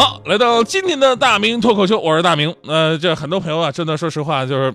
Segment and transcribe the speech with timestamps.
[0.00, 2.56] 好，来到今天的大明脱口秀，我是大明。
[2.62, 4.74] 呃，这很多朋友啊，真的说实话，就是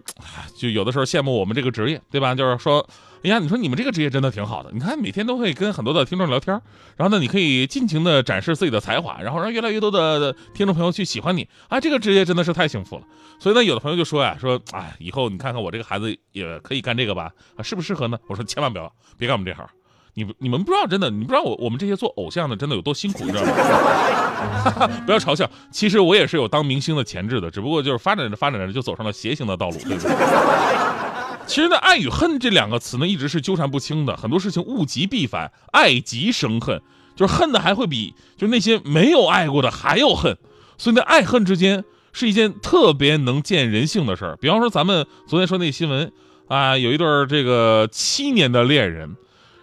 [0.55, 2.35] 就有的时候羡慕我们这个职业，对吧？
[2.35, 2.87] 就是说，
[3.23, 6.61] 哎呀，你说你们这个职业真的挺好的，你看每天都会跟很多的听众聊天，
[6.95, 13.01] 然后呢，你可以尽情的展示自己的才华，然后让越来越多的听众朋友去喜欢你啊，这个职业真的是太幸福了。
[13.39, 17.31] 所以呢，有的朋友就说呀，说，哎，以后你看看我这个孩子也可以干这个吧？
[17.55, 18.19] 啊，适不适合呢？
[18.27, 19.67] 我说千万不要，别干我们这行。
[20.15, 24.89] 你你们不知道，真的，你不知道我我们这些做偶像的真的有多辛苦，你知道吗？
[25.05, 30.15] 不要嘲笑，其实我也是有当明星的潜质的，只不过就是发展着发展着就走上了邪行的道路，对不对？
[31.45, 34.15] 其实呢，爱与恨这两个词呢，一直是纠缠不清的。
[34.15, 36.81] 很多事情物极必反，爱极生恨，
[37.15, 40.37] 就是恨的还会比就那些没有爱过的还要恨。
[40.77, 44.37] 所以呢，爱恨之间是一件特别能见人性的事儿。
[44.37, 46.11] 比方说，咱们昨天说那新闻
[46.47, 49.17] 啊，有一对这个七年的恋人。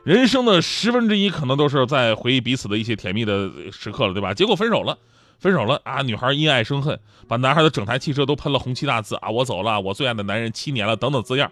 [0.05, 4.35] 人生的十分之一可能都是在回忆彼此的一些甜蜜的时刻了，对吧？
[4.35, 4.99] 结果分手了，
[5.39, 6.03] 分手了啊！
[6.03, 9.31] 女孩因爱生恨，把男孩的整台汽车都喷了红漆大字啊！
[9.31, 11.51] 我走了，我最爱的男人七年了，等等字样。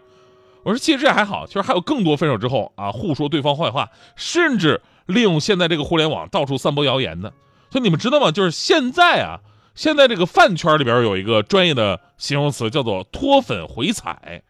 [0.65, 7.33] 我说其实这还好，其实还有更多分手之后啊，互说对方坏话，甚至利用现在这个互联网到处散播谣言的。
[7.71, 8.33] 所以你们知道吗？
[8.33, 9.39] 就是现在啊，
[9.77, 14.43] 现在这个饭圈里边有一个专业的形容词叫做脱粉回踩，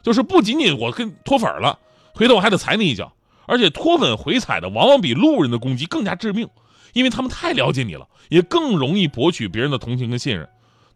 [0.00, 1.76] 就是不仅仅我跟脱粉了，
[2.14, 3.12] 回头我还得踩你一脚。
[3.48, 6.46] 而且脱粉回踩的往往比路人的攻击更加致命，
[6.92, 10.46] 因为他们太了解你了，也更容易博取别人的同情跟信任。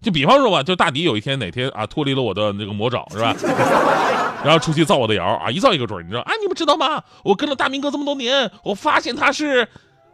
[0.01, 3.35] 就比方说吧，就大迪有一天哪天啊脱离了我的那个魔爪是吧？
[4.45, 6.33] 然后出去造我的谣啊，一造一个准，你知道啊？
[6.41, 7.03] 你们知道吗？
[7.25, 9.67] 我跟了大明哥这么多年，我发现他是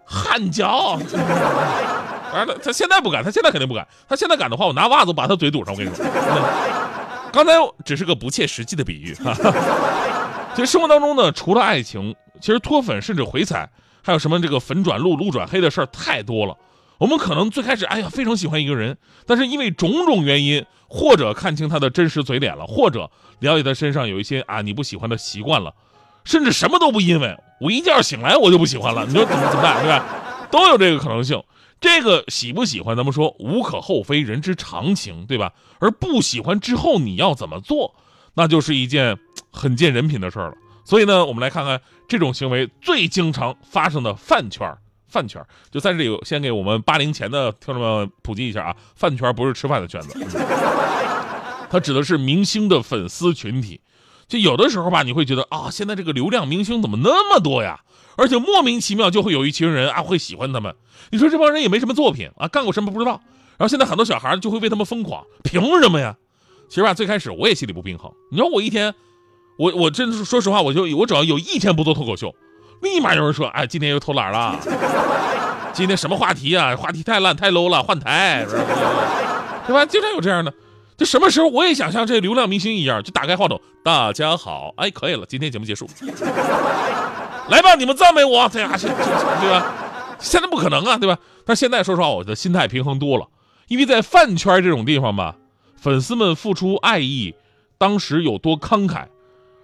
[0.05, 1.01] 汗脚。
[2.31, 3.89] 啊，他他现在不敢，他现在肯定不敢。
[4.07, 5.73] 他现在敢的话，我拿袜子把他嘴堵上。
[5.73, 6.05] 我跟你说，
[7.33, 7.53] 刚才
[7.87, 9.53] 只是个不切实际的比喻哈哈。
[10.55, 12.15] 其实生活当中呢，除了爱情。
[12.41, 13.71] 其实脱粉甚至回踩，
[14.03, 16.57] 还有什么这个粉转路、路转黑的事儿太多了。
[16.99, 25.73] 我们可能最开始哎呀非常喜欢一个人，但是因为种种原因，或者看清他的真实嘴脸了，或者了解他身上有一些啊你不喜欢的习惯了，
[26.25, 30.05] 甚至什么都不因为，我一觉醒来我就不喜欢了，你说怎么怎么办，对吧？
[30.51, 31.43] 都有这个可能性。
[31.81, 35.53] 这个喜不喜欢，咱们说无可厚非，人之常情，对吧？
[35.79, 37.95] 而不喜欢之后你要怎么做，
[38.35, 39.17] 那就是一件
[39.53, 40.55] 很见人品的事儿了。
[40.89, 41.79] 所以呢，我们来看看
[42.09, 44.75] 这种行为最经常发生的饭圈
[45.07, 50.19] 饭圈就在这里，先给我们八零前的听众们普及一下啊，饭圈不是吃饭的圈子，
[51.69, 53.83] 它指的是明星的粉丝群体。
[54.29, 57.81] 就有的时候吧，你会觉得啊，现在这个流量明星怎么那么多呀？
[58.17, 60.75] 而且莫名其妙就会有一群人啊会喜欢他们。
[61.11, 63.21] 你说这帮人也没什么作品啊，干过什么不知道。
[63.59, 66.17] 然后现在很多小孩就会为他们疯狂，凭什么呀？
[66.71, 68.11] 其实吧，最开始我也心里不平衡。
[68.31, 68.95] 你说我一天。
[69.59, 72.33] 我我真是说实话，我就我只要有一天不做脱口秀，
[72.81, 74.57] 立马有人说，哎，今天又偷懒了，
[75.73, 76.77] 今天什么话题啊？
[76.77, 78.47] 话题太烂太 low 了，换台，
[79.67, 79.85] 对吧？
[79.85, 80.55] 经常有这样的，
[80.97, 85.91] 就什么时候我也想像这流量明星一样，就打开话筒，大家好，哎，可以了，今天节目结束，
[87.51, 88.77] 来吧，你们赞美我，对吧？
[88.77, 89.75] 对吧？
[90.21, 91.19] 现在不可能啊，对吧？
[91.45, 93.27] 但现在说实话，我的心态平衡多了，
[93.67, 95.35] 因为在饭圈这种地方吧，
[95.75, 97.35] 粉丝们付出爱意，
[97.77, 99.07] 当时有多慷慨。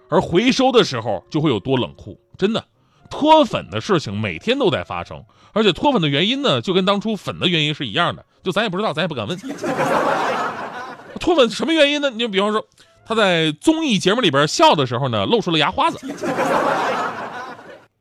[0.09, 2.63] 而回收的时候就会有多冷酷，真的，
[3.09, 5.23] 脱粉的事情每天都在发生，
[5.53, 9.37] 而且脱粉的原因呢，就跟当初粉的原因是一样的，就咱也不知道，咱也不敢问。
[11.19, 12.09] 脱粉什么原因呢？
[12.09, 12.63] 你就比方说，
[13.05, 15.97] 他在综艺节目里边笑的时候呢，露出了牙花子，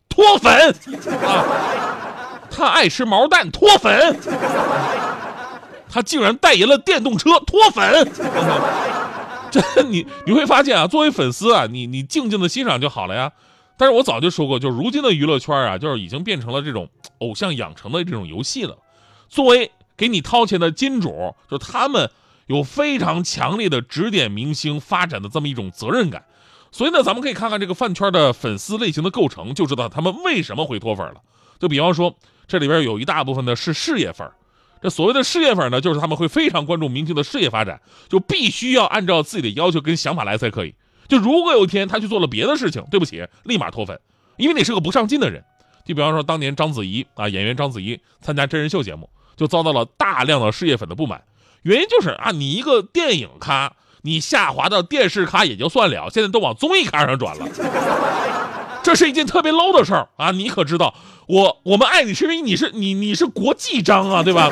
[0.08, 0.74] 脱粉
[1.24, 1.44] 啊！
[2.50, 4.18] 他爱吃毛蛋，脱粉。
[5.90, 8.08] 他竟然代言了电动车，脱粉。
[9.62, 13.32] 这你 你会发现啊，作为粉丝啊，你你静静的欣赏就好了呀。
[13.76, 18.76] 但是我早就说过，就如今的娱乐圈啊，就是已经变成了这种偶像养成的这种游戏了。
[19.28, 22.10] 作为给你掏钱的金主，就他们
[22.46, 26.24] 有非常强烈的指点明星发展的这么一种责任感。
[26.70, 31.20] 所以呢，咱们可以看看这个饭圈的粉丝类型的构成，就知道他们为什么会脱粉了。
[31.58, 32.16] 就比方说，
[32.46, 34.28] 这里边有一大部分的是事业粉。
[34.84, 40.74] 这所谓的事业粉呢，就是他们会非常关注明星的事业发展，就必须要按照自己的要求跟想法来才可以。
[41.08, 43.98] 就如果有一天他去做了别的事情，对不起，立马脱粉，
[44.36, 45.42] 因为你是个不上进的人。
[45.86, 49.08] 就比方说当年章子怡啊，演员章子怡参加真人秀节目，
[49.38, 51.22] 就遭到了大量的事业粉的不满，
[51.62, 53.72] 原因就是啊，你一个电影咖，
[54.02, 58.43] 你下滑到电视咖也就算了，现在都往综艺咖上转了。
[58.84, 60.30] 这是一件特别 low 的事儿啊！
[60.30, 60.94] 你可知道，
[61.26, 64.50] 我我们爱你是因为你是你你是国际章啊，对吧？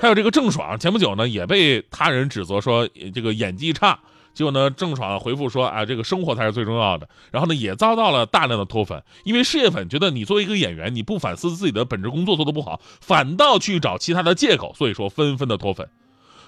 [0.00, 3.98] 还有这个郑爽，前不久呢也被他人指责说这个演技差，
[4.32, 15.88] 结果呢郑爽回复说啊这个生活才是最重要的，然后呢也遭到了大量的脱粉，因为事业粉觉得你作为一个演员，你不反思自己的本职工作做得不好，反倒去找其他的借口，所以说纷纷的脱粉。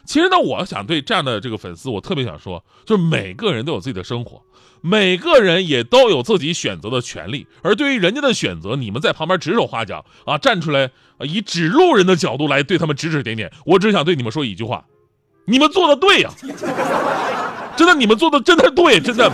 [0.05, 4.43] 其实呢，我想对这样的这个粉丝，我特别想说，就是每个人都有自己的生活，
[4.81, 7.47] 每个人也都有自己选择的权利。
[7.62, 13.51] 而对于人家的选择，你们在旁边指手画脚啊，站出来啊，以指路人的角度来对他们指指点点。
[13.65, 14.85] 我只想对你们说一句话：
[15.47, 16.31] 你们做的对呀，
[17.77, 19.31] 真的，你们做的真的对，真的。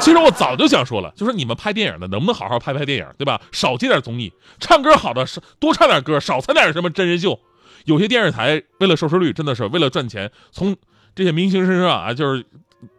[0.00, 3.40] 其实我早就想说了，就是你们拍电影的，能不能好好拍拍电影，对吧？
[3.52, 7.38] 少接点综艺，唱歌好的是多唱点歌，少参点什么真人秀。
[7.84, 10.76] 有些电视台为了收视率，真的是为了赚钱，从
[11.14, 12.44] 这些明星身上啊，就是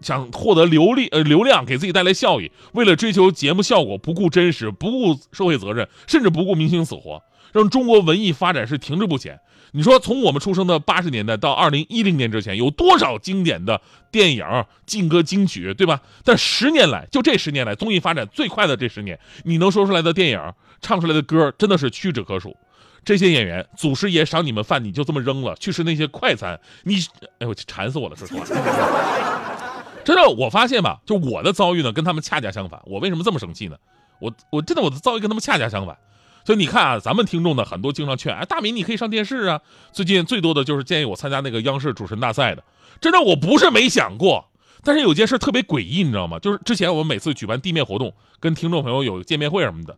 [0.01, 2.51] 想获得流利呃流量，给自己带来效益。
[2.73, 9.39] 为了追求节目效果，不顾真实，不顾社会责任，甚至不顾明星死活，让中国文艺发展是停滞不前。
[9.73, 13.79] 你说，从我们出生的八十年代到二零一零年之前，有多少经典的
[14.11, 14.45] 电影、
[14.85, 16.01] 劲歌金曲，对吧？
[16.25, 20.41] 但十年来，就这十年来，综艺发展最快的这十年，你能说出来的电影、
[20.81, 22.53] 唱出来的歌，真的是屈指可数。
[23.03, 26.59] 这些演员，祖师爷赏你们饭，你就这么扔了去吃那些快餐？
[26.83, 26.97] 你，
[27.39, 28.15] 哎呦，馋死我了！
[28.15, 28.45] 说实话，
[30.05, 32.79] 真的，我发现吧，就我的遭遇呢，跟他们恰恰相反。
[32.85, 33.77] 我为什么这么生气呢？
[34.19, 35.97] 我，我真的我的遭遇跟他们恰恰相反。
[36.45, 39.61] 所以你看啊，咱们听众呢，很多经常劝，哎，大明你可以上电视啊。
[39.91, 42.63] 最近最多的就是建议我参加那个央视主持人大赛的。
[42.99, 44.49] 真的，我不是没想过，
[44.83, 46.37] 但是有件事特别诡异，你知道吗？
[46.37, 49.97] 就是之前我们每次举办地面活动，跟听众朋友有见面会什么的。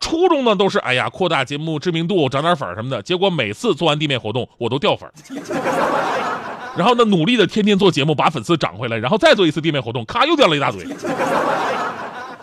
[0.00, 5.08] 初衷呢都是哎呀扩大节目知名度涨点粉什么的，结果每次做完地面活动我都掉粉，
[6.76, 10.84] 然后呢努力的天天做节目把粉丝涨回来，然后再做一次地面活动，咔又掉了一大堆。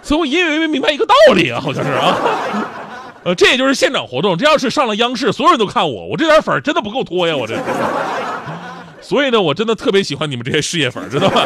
[0.01, 2.17] 所以我隐隐约约明白一个道理啊，好像是啊，
[3.23, 7.55] 呃这也就是现场活动，这要是上了央视，所有人都看我，我这点粉真的不够拖呀，我这。
[9.01, 11.45] 所以呢，我真的特别喜欢你们这些事业粉，知道吧？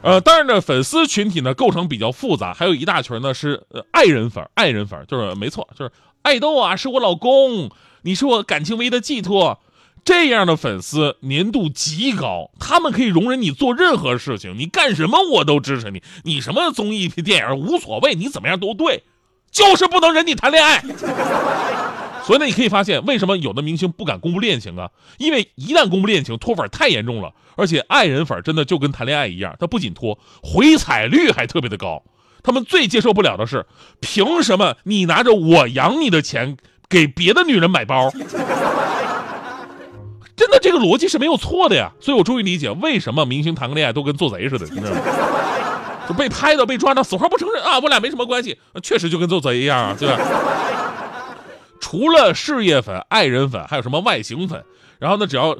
[0.00, 5.90] 呃，当然呢，粉丝群体呢构成比较复杂，还有一大群呢是呃爱人粉，爱人粉就是没错，就是
[6.22, 7.70] 爱豆啊，是我老公，
[8.02, 9.60] 你是我感情唯一的寄托，
[10.04, 19.02] 这样的粉丝粘度极高，他们可以容忍你做任何事情，你干什么我都支持你，你什么综艺电影无所谓，你怎么样都对，
[19.50, 20.82] 就是不能忍你谈恋爱。
[22.28, 24.90] 所以呢，你可以发现，为什么有的明星不敢公布恋情啊？
[25.16, 27.32] 因为一旦公布恋情，脱粉太严重了。
[27.56, 32.02] 而且爱人粉真的就跟谈恋爱一样，他不仅脱，回踩率还特别的高。
[32.42, 33.64] 他们最接受不了的是，
[34.00, 38.12] 凭什么你拿着我养你的钱给别的女人买包？
[40.36, 41.92] 真的，这个逻辑是没有错的呀。
[41.98, 45.00] 所以我终于理解为什么明星谈个恋爱都跟做贼似的，你知道吗？
[46.06, 50.18] 就被拍到、被抓到，死活不承认啊，我俩没什么关系，确实就跟做贼一样，对吧？
[51.80, 54.64] 除了事业粉、爱人粉，还有什么外形粉？
[54.98, 55.56] 然后呢，只要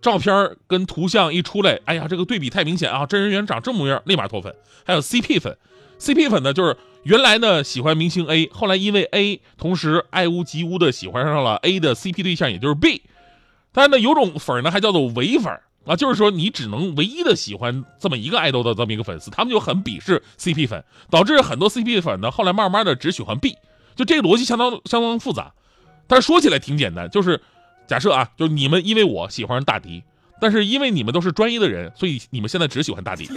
[0.00, 3.04] 照片跟图像一出来，哎呀，这个对比太明显啊！
[3.06, 4.54] 真人原长这模样，立马脱粉。
[4.84, 5.56] 还有 CP 粉
[5.98, 13.02] ，CP 粉呢，就是原来呢喜欢明星 A，后来因为 A 同时爱屋及乌的喜欢上了 A 的 CP 对象，也就是 B。
[13.72, 15.52] 但是呢，有种粉呢还叫做唯粉
[15.84, 23.56] 啊，就是说你只能唯一的喜欢这么一个爱豆的这么一个粉丝，他们就很鄙视 CP 粉，导致很多 CP 粉呢后来慢慢的只喜欢 B。
[23.96, 25.52] 就这个逻辑相当相当复杂，
[26.06, 27.40] 但是说起来挺简单，就是
[27.88, 30.04] 假设啊，就是你们因为我喜欢上大迪，
[30.40, 33.28] 但是因为你们都是专一的人，所以你们现在只喜欢大迪。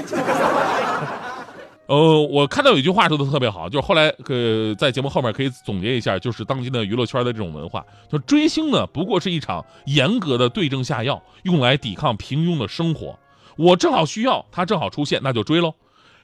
[1.87, 13.17] 呃，我看到有一句话说的特别好，就是后来呃在节目后面可以总结一下，就是当今的娱乐圈的这种文化，就追星呢不过是一场严格的对症下药，用来抵抗平庸的生活。
[13.57, 15.73] 我正好需要，他正好出现，那就追喽。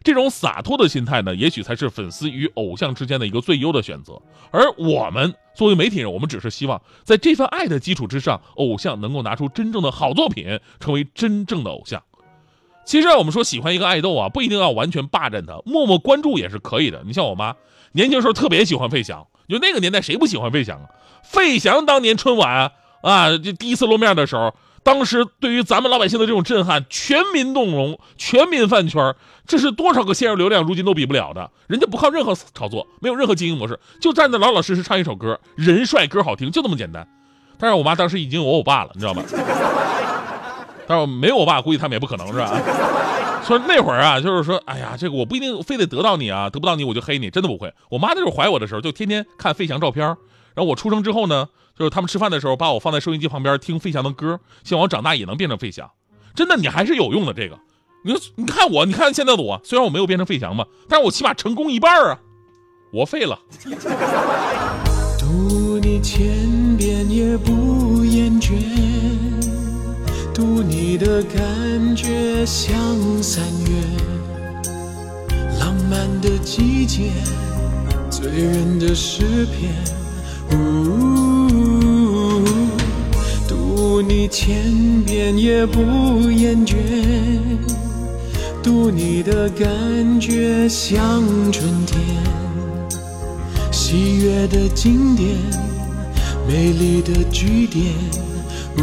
[0.05, 4.21] 这种洒脱的心态呢，也许才是粉丝与偶像之间的一个最优的选择。
[4.51, 12.03] 而我们作为媒体人，我们只是希望在这份爱的基础之上，偶像能够拿出真正的好作品，成为真正的偶像。
[12.85, 17.01] 其实啊我们说喜欢一个爱豆啊，不一定要完全霸占他，默默关注也是可以的。
[17.03, 17.55] 你像我妈，
[17.93, 20.85] 年轻时候特别喜欢费翔，就那个年代谁不喜欢费翔啊？
[21.23, 22.71] 费翔当年春晚
[23.01, 24.53] 啊，就第一次露面的时候。
[24.85, 29.15] 当时对于咱们老百姓的这种震撼，全民动容，全民饭圈，
[29.47, 31.49] 这是多少个线上流量如今都比不了的。
[31.65, 37.07] 人家不靠任何炒作，没有任何经营模式，就站在老老实实唱一首歌，人帅歌好听，就这么简单。
[37.57, 39.23] 但是我妈当时已经有我爸了，你知道吗？
[40.85, 42.55] 但是没有我爸，估计他们也不可能是吧？
[43.43, 47.73] 所以那会儿啊，就是说，哎呀，这个我不一定非得得到你啊，得不到你我就黑你，真的不会。
[47.89, 50.15] 我妈那时候怀我的时候，就天天看费翔照片。
[50.55, 55.91] 然后我出生之后呢，就是他们吃饭的时候把我放在收音机旁边听费翔的歌，希望我长大也能变成费翔。
[56.33, 57.33] 真的，你还是有用的。
[57.33, 57.59] 这个，
[58.03, 62.19] 你说你看我，你看现在的我，虽然我没有变成费翔吧，但是我起码成功一半啊，
[62.93, 63.37] 我废了。
[65.19, 68.53] 读你千遍也不厌倦，
[70.33, 72.73] 读你的感觉像
[73.21, 73.71] 三月，
[75.59, 77.11] 浪漫的季节，
[78.09, 80.04] 醉人的诗篇。
[80.51, 82.43] 呜，
[83.47, 85.79] 读你千遍也不
[86.31, 86.75] 厌倦，
[88.63, 91.99] 读你的感觉像春天。
[93.71, 95.37] 喜悦的经典，
[96.47, 97.93] 美丽的句点。
[98.77, 98.81] 呜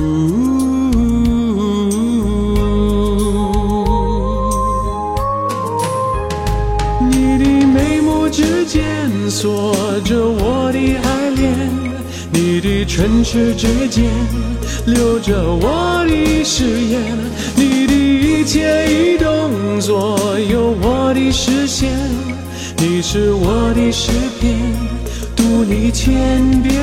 [7.10, 11.21] 你的眉目之间锁着我的爱，
[12.52, 14.04] 你的唇齿之间
[14.84, 17.00] 留着我的誓言，
[17.56, 21.90] 你的一切一动作有我的视线，
[22.76, 24.54] 你是我的诗篇，
[25.34, 26.76] 读你千遍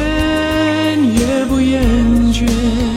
[1.13, 1.83] 也不厌
[2.33, 2.88] 倦。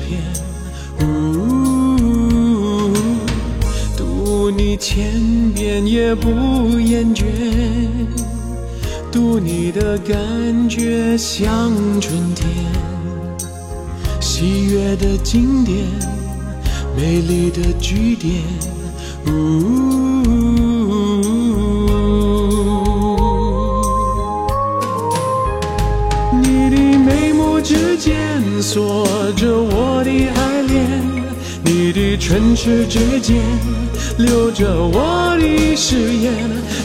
[0.00, 0.20] 诗篇。
[1.00, 2.92] 呜，
[3.96, 6.28] 读你千遍也不
[6.78, 7.24] 厌倦，
[9.12, 10.16] 读你的感
[10.68, 12.48] 觉像春天。
[14.20, 15.78] 喜悦的经典，
[16.96, 18.42] 美丽的句点。
[26.42, 31.02] 你的眉目之间锁着我的爱恋，
[31.64, 33.36] 你的唇齿之间
[34.18, 36.32] 留着我的誓言，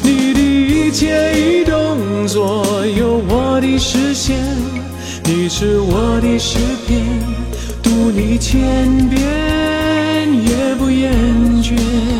[0.01, 2.65] 你的一切一动作
[2.97, 4.37] 有我的视线。
[5.23, 6.57] 你是我的诗
[6.87, 7.01] 篇，
[7.81, 9.19] 读你千遍
[10.43, 11.11] 也不厌
[11.63, 12.14] 倦。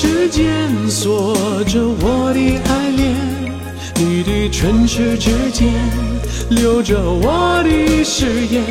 [0.00, 3.14] 眉目之间锁着我的爱恋，
[3.96, 5.68] 你的唇齿之间
[6.50, 8.64] 留着我的誓言，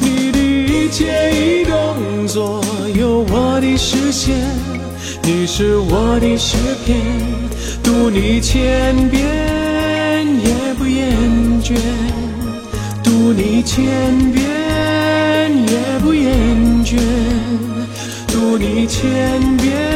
[0.00, 2.62] 你的一切一动作
[2.94, 4.34] 有我的视线。
[5.22, 7.00] 你是我的诗篇，
[7.82, 9.22] 读你千遍
[10.42, 11.16] 也不厌
[11.62, 11.74] 倦，
[13.02, 14.44] 读你千遍
[15.66, 16.36] 也不厌
[16.84, 16.98] 倦，
[18.28, 19.93] 读你千遍